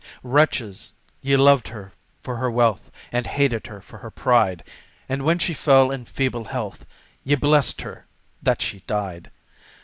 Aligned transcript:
"Wretches! 0.23 0.93
ye 1.21 1.35
loved 1.37 1.67
her 1.67 1.91
for 2.23 2.35
her 2.37 2.49
wealth 2.49 2.89
and 3.11 3.27
hated 3.27 3.67
her 3.67 3.79
for 3.81 3.99
her 3.99 4.09
pride, 4.09 4.63
"And 5.07 5.21
when 5.23 5.37
she 5.37 5.53
fell 5.53 5.91
in 5.91 6.05
feeble 6.05 6.45
health, 6.45 6.87
ye 7.23 7.35
blessed 7.35 7.81
her 7.81 8.07
that 8.41 8.63
she 8.63 8.79
died! 8.87 9.29